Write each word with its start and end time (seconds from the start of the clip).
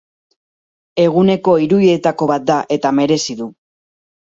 Eguneko 1.03 1.55
irudietako 1.67 2.29
bat 2.33 2.49
da 2.51 2.59
eta 2.79 2.95
merezi 3.03 3.39
du. 3.45 3.53